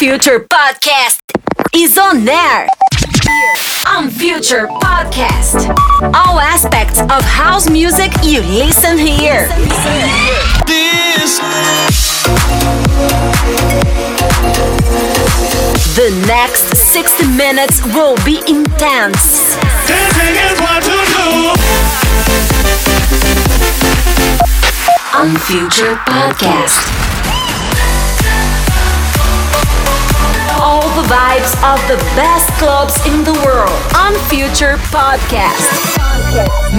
[0.00, 1.20] Future Podcast
[1.74, 2.66] is on air.
[3.86, 5.68] On Future Podcast.
[6.14, 9.46] All aspects of house music you listen here.
[10.66, 11.38] This.
[15.94, 19.54] The next 60 minutes will be intense.
[19.86, 21.52] Dancing is what to do.
[25.20, 26.99] On Future Podcast.
[31.10, 35.98] Vibes of the best clubs in the world on Future Podcast.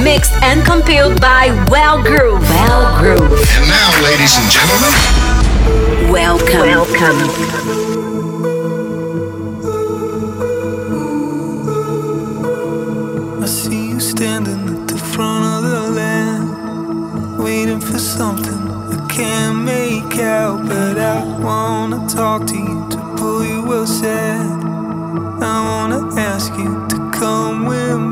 [0.02, 2.40] Mixed and compiled by WellGroove.
[2.40, 3.40] Well Groove.
[3.58, 6.62] And now, ladies and gentlemen, Welcome.
[6.62, 7.20] Welcome.
[13.44, 18.60] I see you standing at the front of the land, waiting for something
[18.98, 20.66] I can't make out.
[20.68, 22.71] But I wanna talk to you
[23.72, 24.64] you aside.
[25.42, 28.11] I wanna ask you to come with me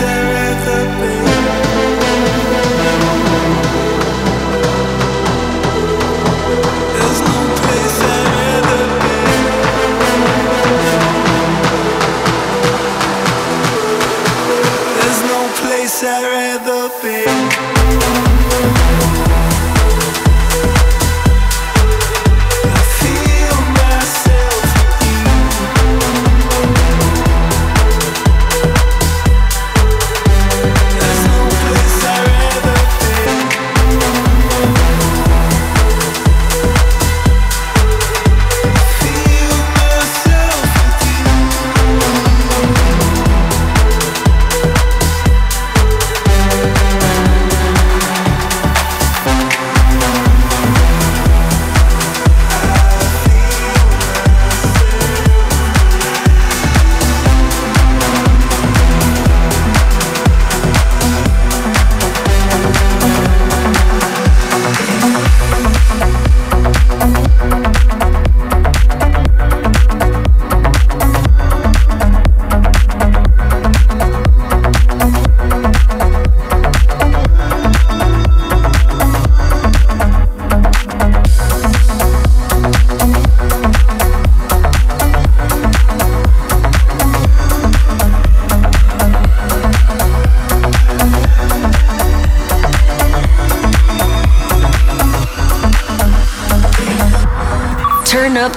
[0.00, 0.29] place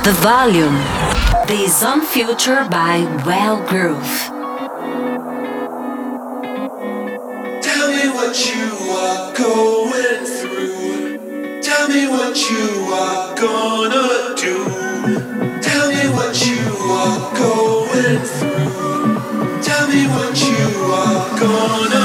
[0.03, 0.75] the volume.
[1.47, 4.13] This on Future by WellGroove.
[7.61, 8.67] Tell me what you
[8.99, 11.61] are going through.
[11.61, 15.61] Tell me what you are gonna do.
[15.61, 16.67] Tell me what you
[17.01, 19.61] are going through.
[19.61, 20.67] Tell me what you
[21.01, 22.02] are gonna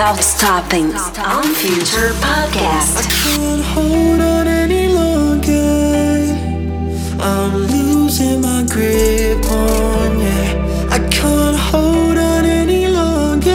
[0.00, 2.96] without stopping on Future Podcast.
[2.96, 6.24] I can't hold on any longer.
[7.20, 10.88] I'm losing my grip on you.
[10.88, 13.50] I can't hold on any longer.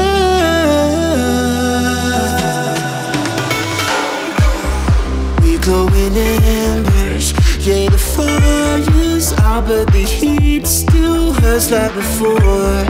[5.42, 7.34] We glow in embers,
[7.66, 12.86] yeah, the fire's out, but the heat still hurts like before.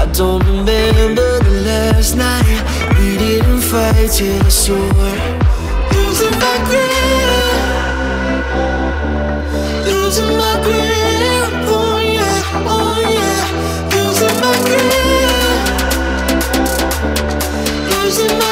[0.00, 2.77] I don't remember the last night
[3.18, 4.74] didn't fight till I saw
[5.92, 6.92] losing my grip,
[9.86, 13.44] losing my grip, oh yeah, oh yeah,
[13.92, 14.92] losing my grip,
[17.90, 18.47] losing my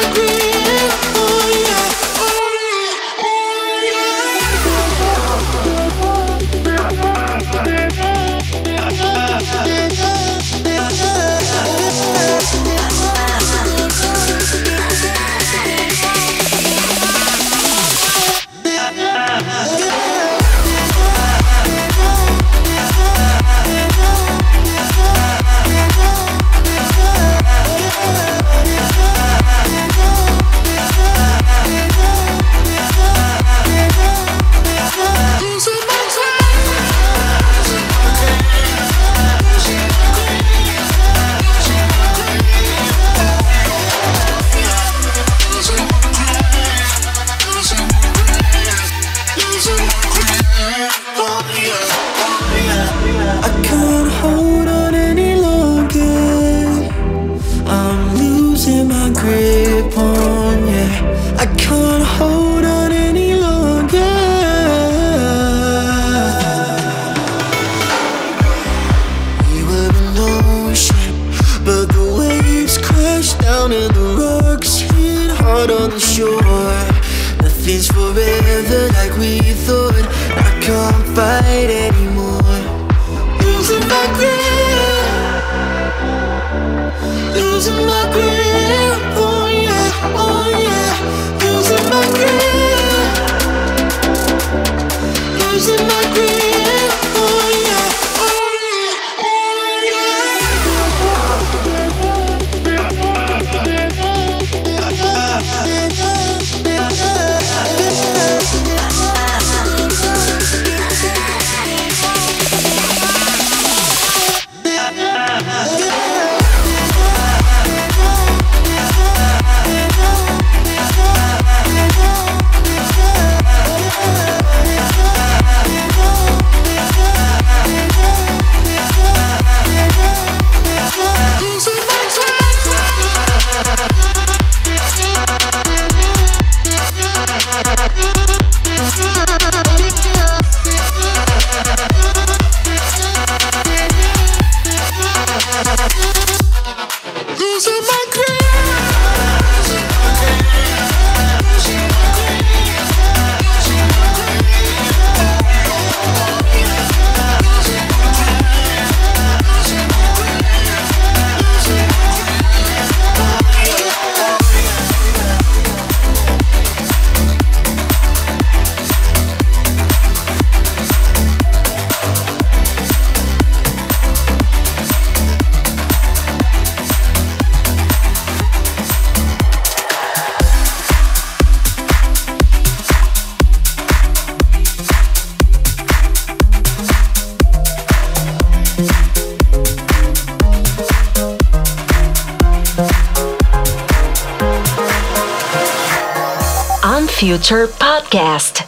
[197.37, 198.66] Future Podcast.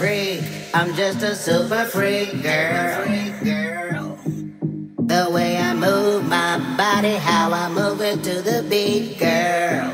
[0.00, 0.40] freak.
[0.72, 3.04] I'm just a super freak girl.
[5.12, 9.92] The way I move my body, how I move it to the beat, girl.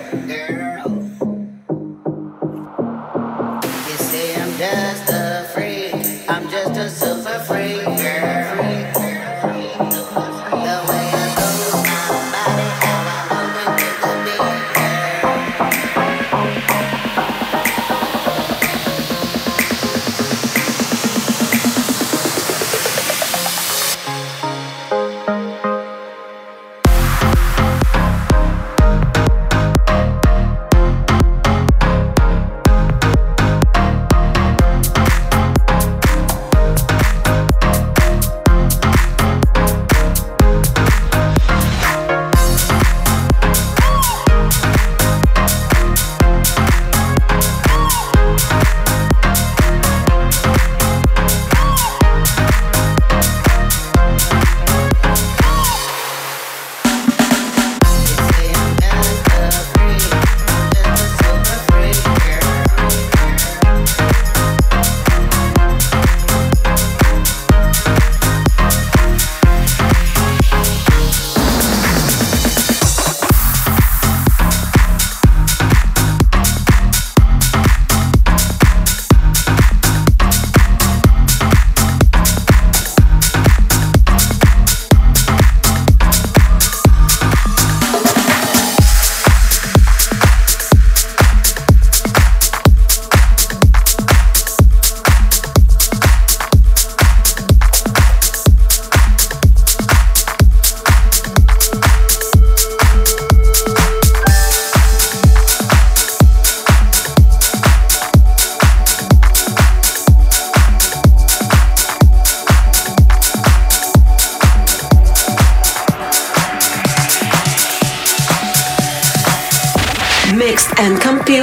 [3.88, 6.30] You see, I'm just a freak.
[6.30, 8.15] I'm just a super freak girl.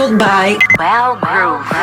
[0.03, 1.83] Compiled by WellGroove.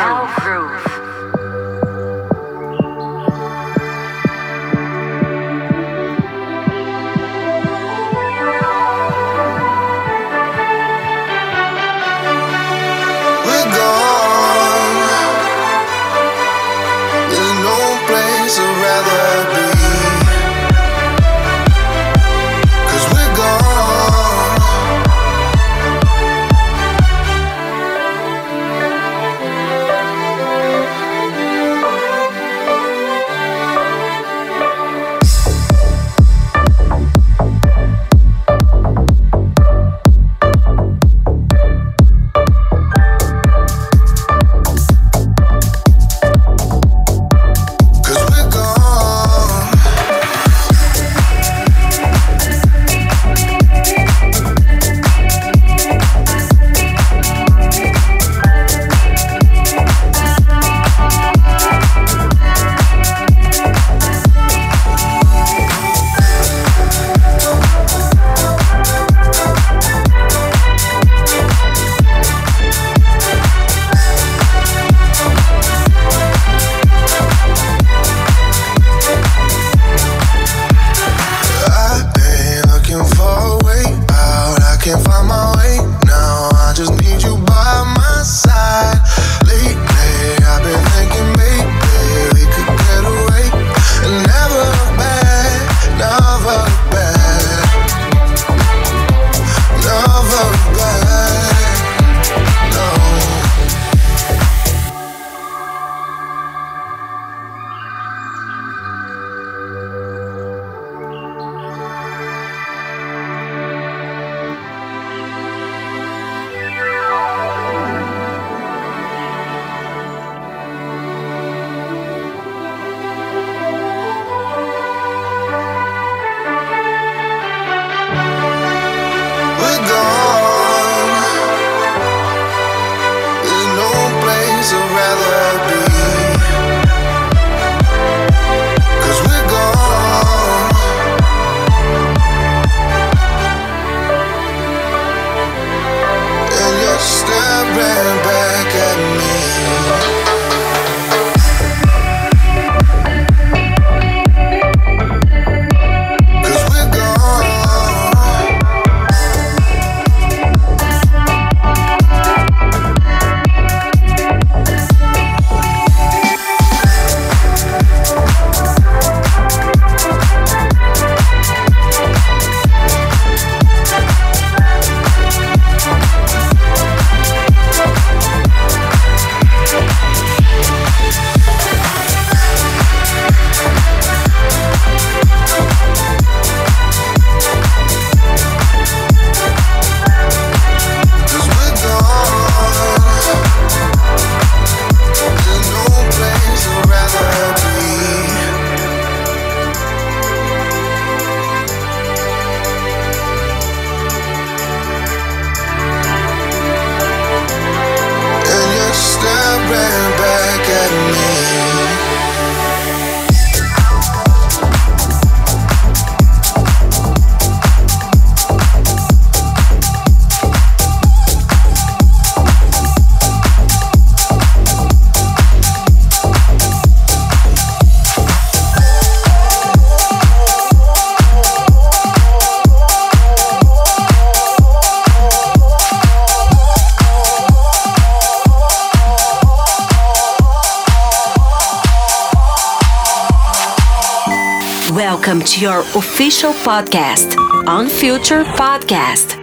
[246.63, 247.35] Podcast
[247.67, 249.37] on Future Podcast.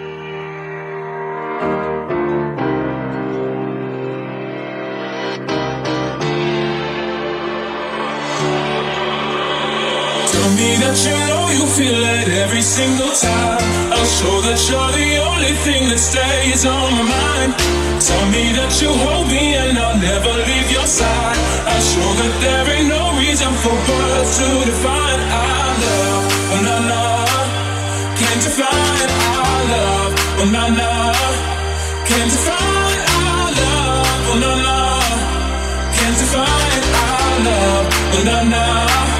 [10.30, 13.58] Tell me that you know you feel it every single time.
[13.90, 17.52] I'll show that you're the only thing that stays on my mind.
[17.98, 21.38] Tell me that you hold me and I'll never leave your side.
[21.66, 26.27] I'll show that there ain't no reason for words to define our love.
[26.62, 27.24] No.
[28.18, 30.12] Can't define our love.
[30.40, 30.90] Oh, no.
[32.08, 32.30] Can't
[33.14, 34.28] our love.
[34.30, 34.80] Oh, no.
[35.96, 36.16] Can't
[37.04, 37.86] our love.
[38.14, 39.17] Oh, no, no.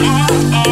[0.00, 0.67] The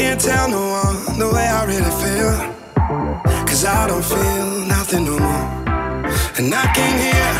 [0.00, 2.32] can't tell no one the way I really feel.
[3.44, 5.48] Cause I don't feel nothing no more.
[6.38, 7.36] And I came here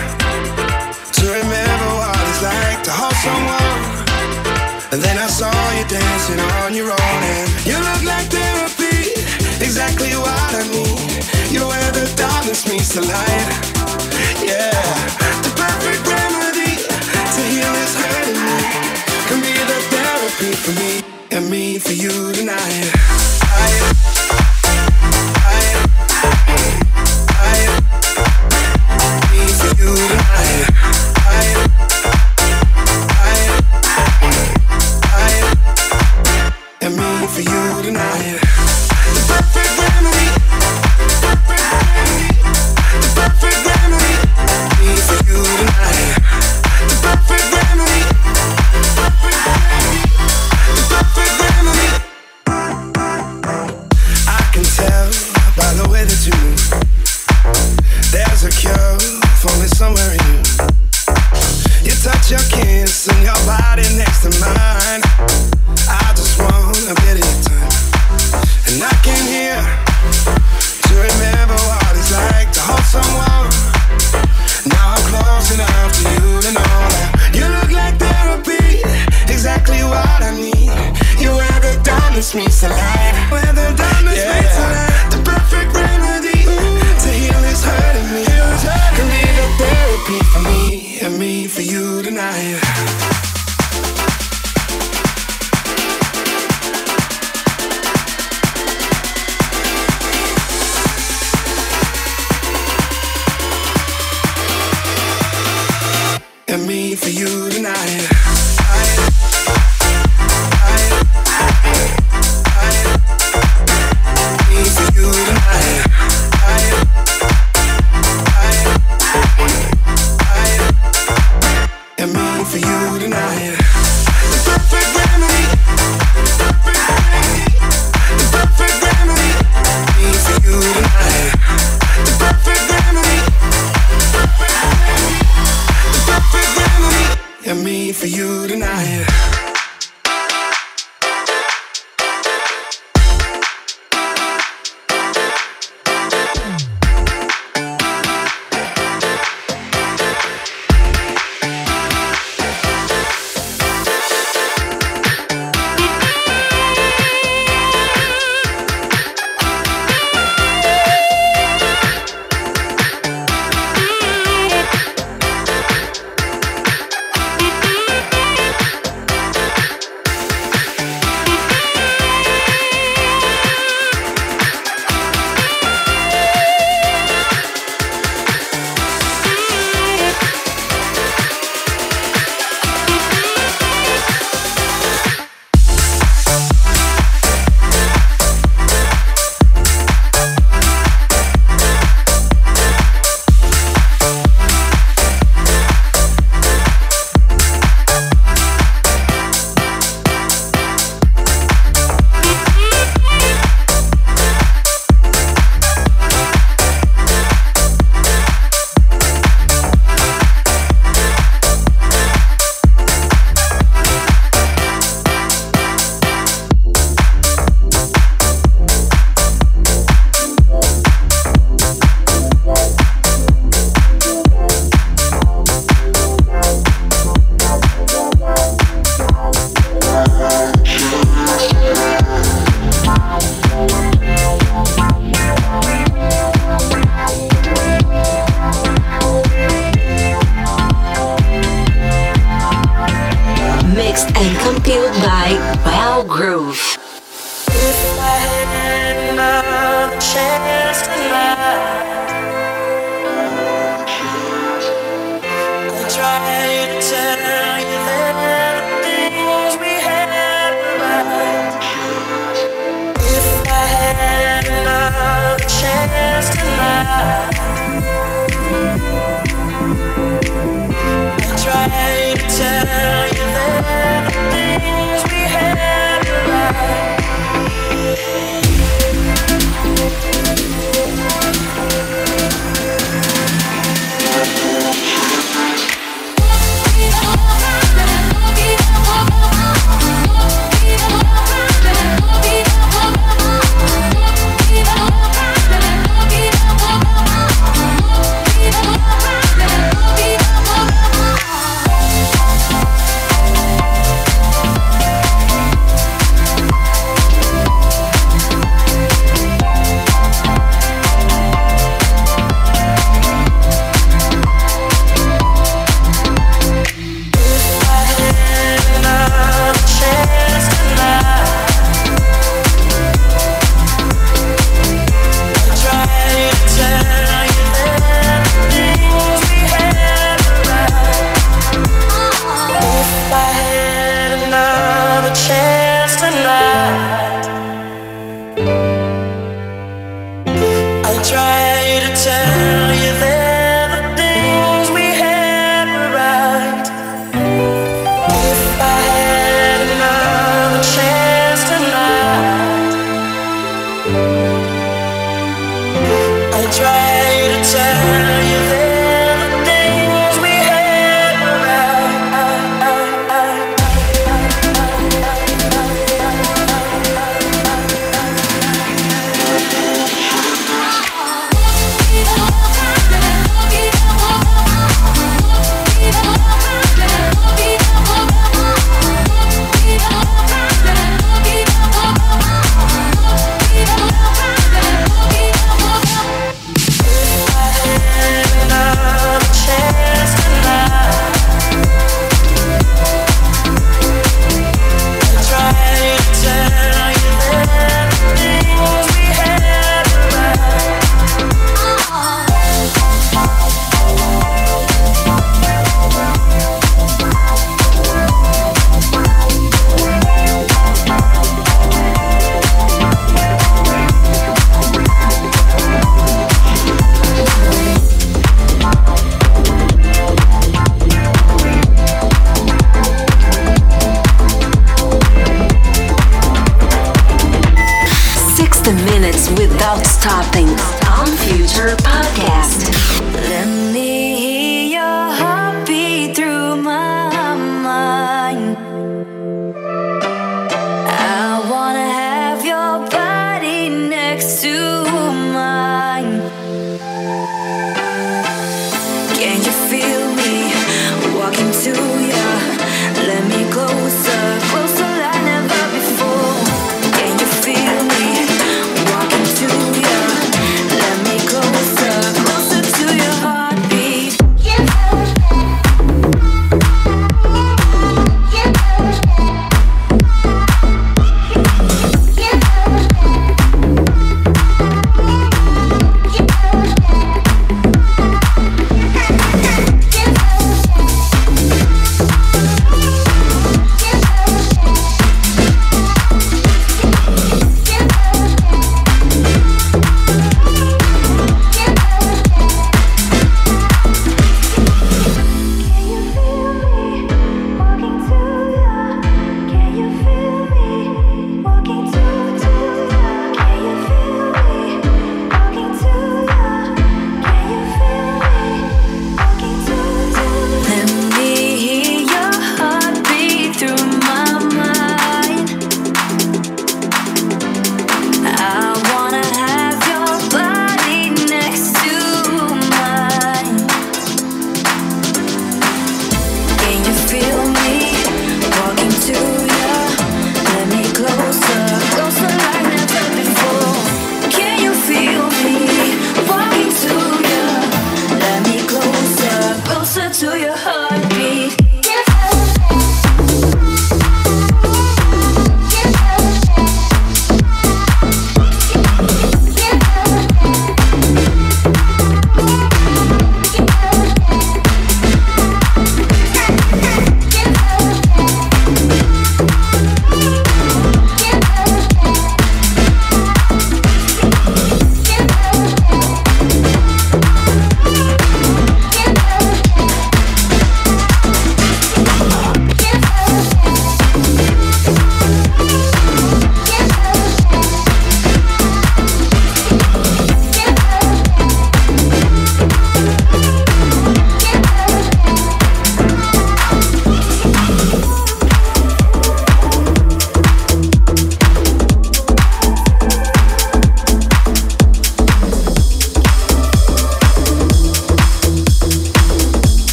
[1.17, 3.81] to remember what it's like to hold someone.
[4.93, 9.17] And then I saw you dancing on your own, and you look like therapy,
[9.65, 11.25] exactly what I need.
[11.53, 13.49] You're where the darkness meets the light.
[14.45, 14.77] Yeah,
[15.45, 18.59] the perfect remedy to heal this hurting me.
[19.29, 22.91] Can be the therapy for me and me for you tonight.
[23.43, 23.71] I,
[25.47, 25.61] I,
[27.39, 27.53] I,
[29.33, 31.10] me for you tonight.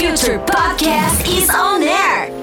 [0.00, 2.39] Future podcast is on air.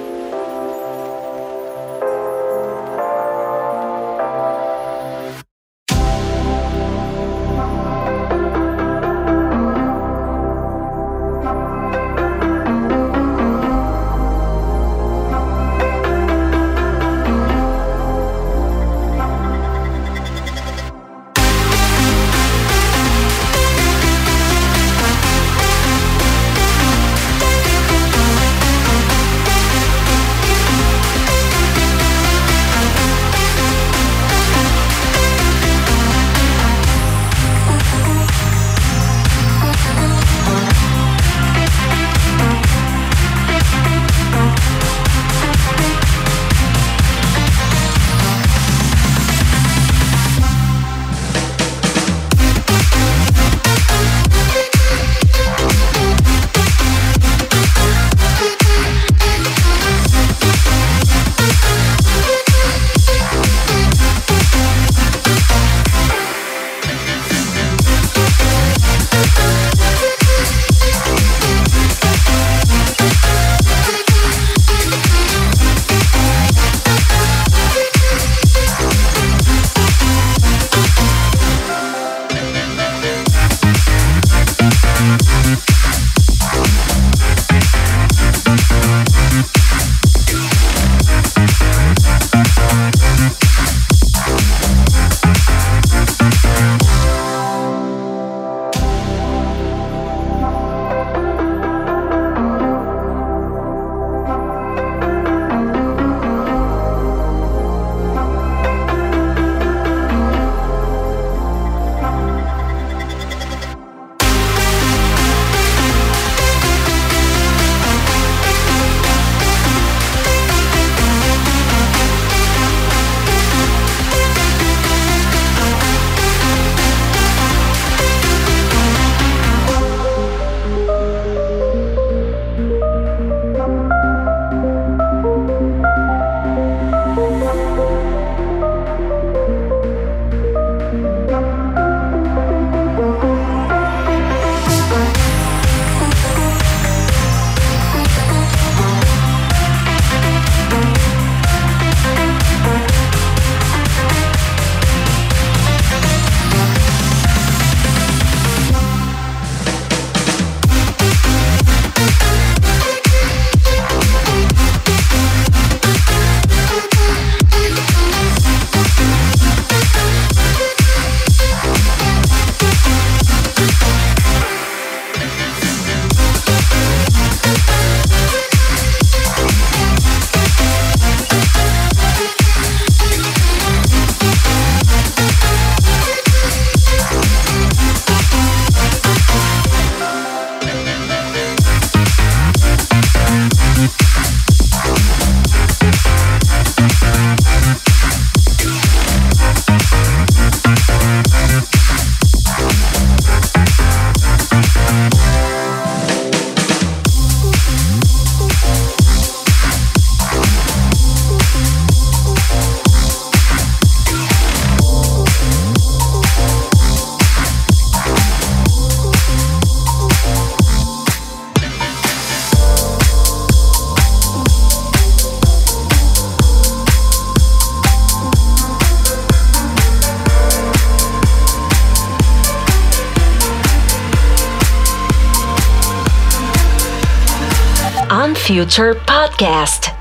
[238.48, 239.97] Future podcast.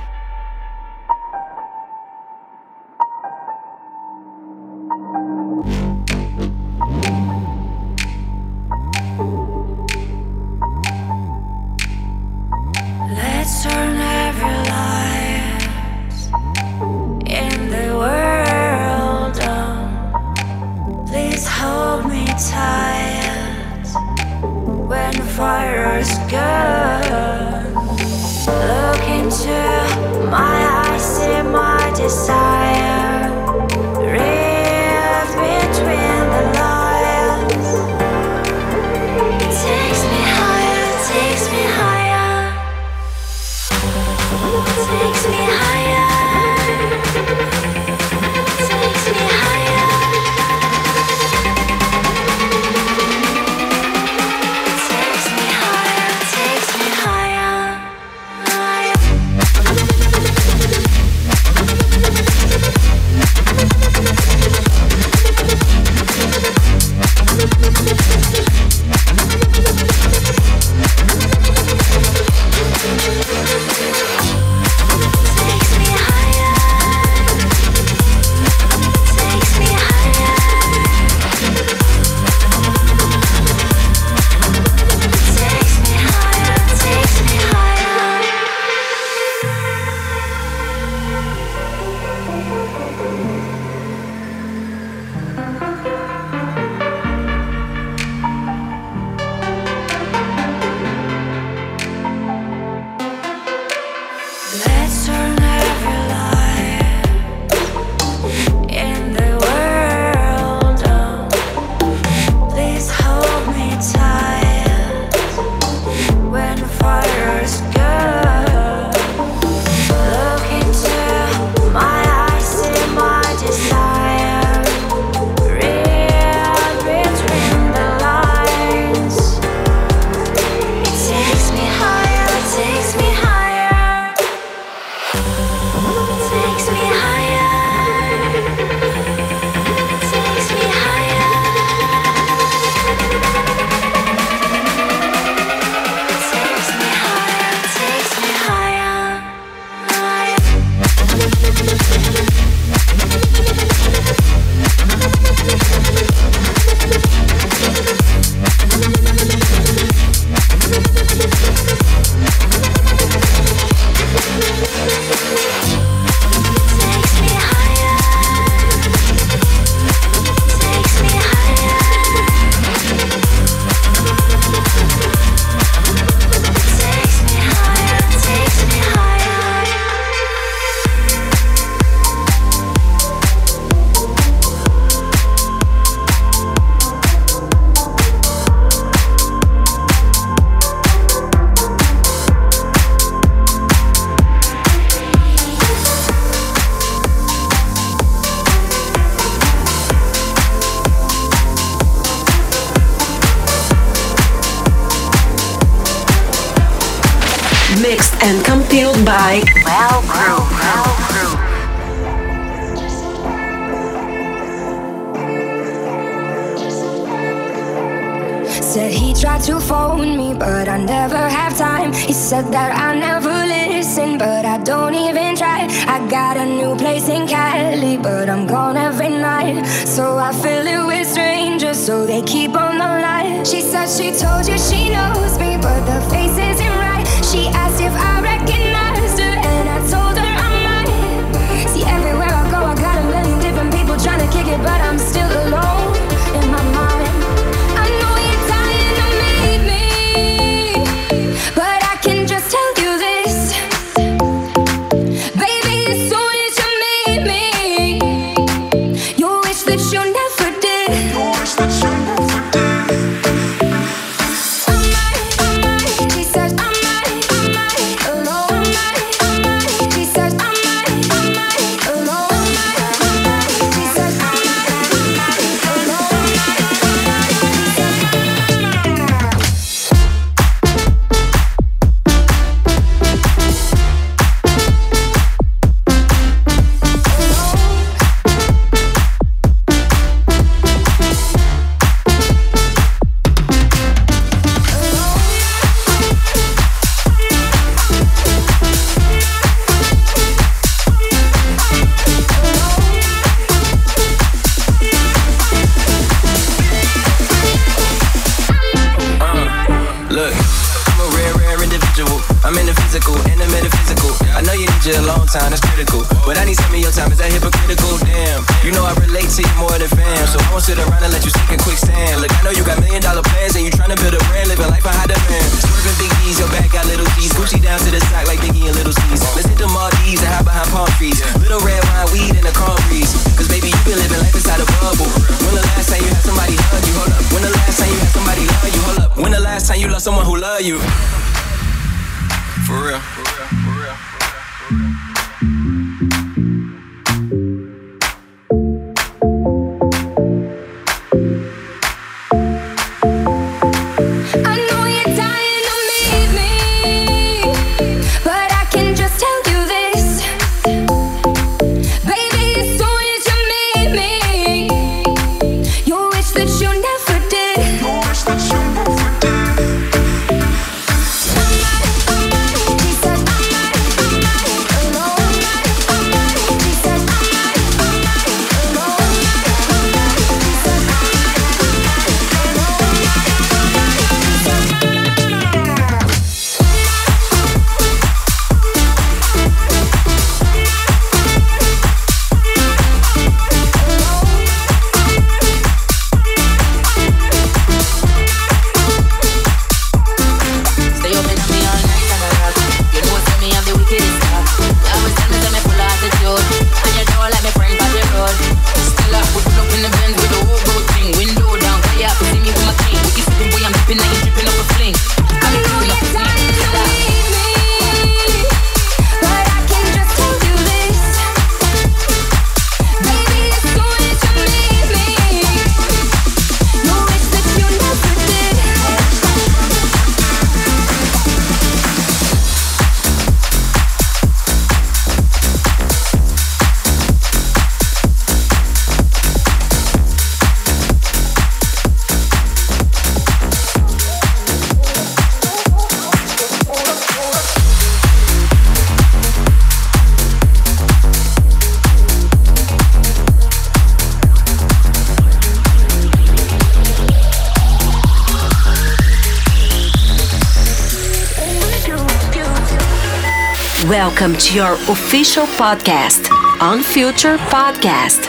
[464.20, 468.28] welcome to your official podcast on Future Podcast.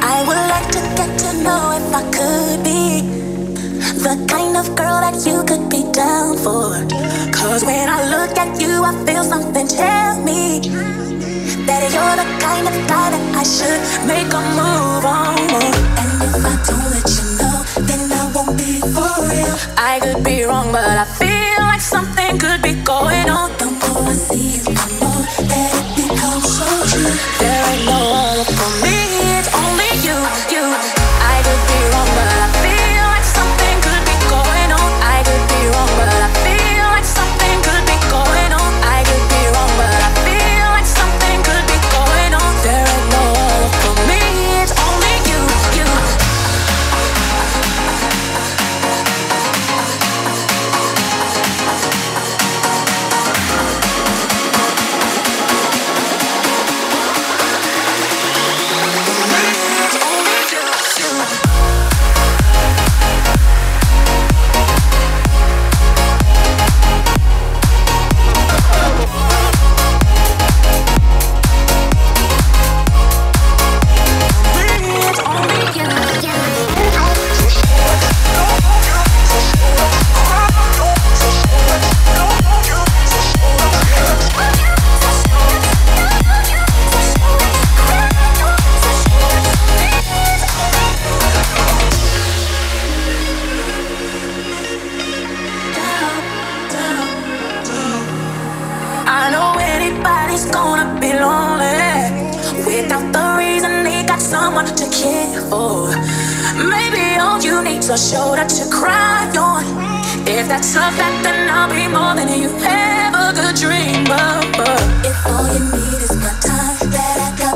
[0.00, 3.02] I would like to get to know if I could be
[4.00, 6.72] the kind of girl that you could be down for.
[7.36, 10.60] Cause when I look at you, I feel something tell me
[11.66, 14.23] that you're the kind of guy that I should make.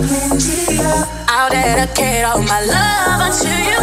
[0.00, 3.78] I'll dedicate all my love unto you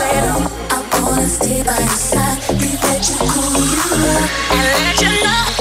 [0.00, 0.48] baby.
[0.70, 5.22] I wanna stay by your side, be that you cool, you love, and let you
[5.22, 5.59] know.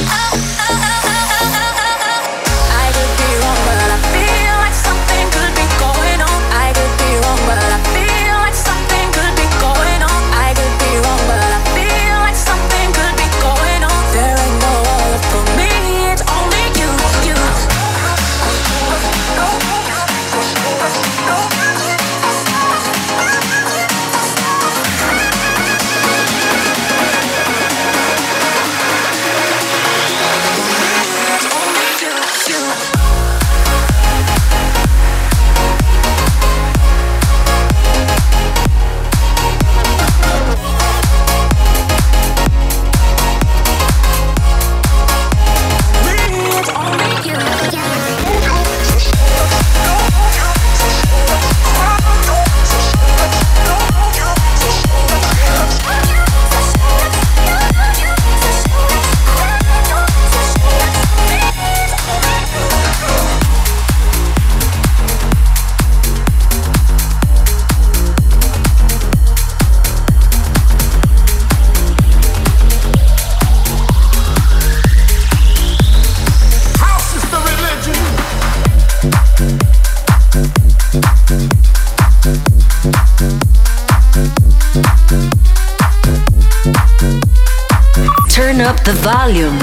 [88.69, 89.57] up the volume.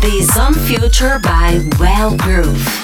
[0.00, 2.81] The Zone Future by WellGroove.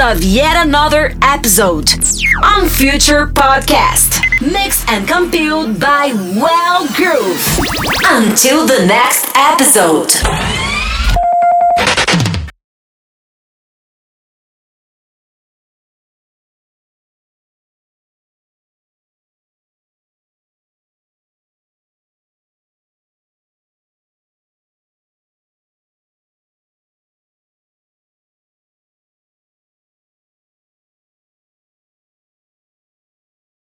[0.00, 1.88] of yet another episode
[2.42, 4.20] on Future Podcast.
[4.42, 7.58] Mixed and compiled by WellGroove.
[8.04, 10.12] Until the next episode.